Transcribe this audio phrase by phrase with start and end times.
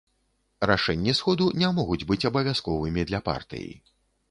[0.71, 3.71] Рашэнні сходу не могуць быць абавязковымі для партыі.